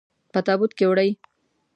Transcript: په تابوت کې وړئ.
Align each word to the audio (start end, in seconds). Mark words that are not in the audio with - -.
په 0.33 0.39
تابوت 0.45 0.71
کې 0.77 0.85
وړئ. 0.89 1.09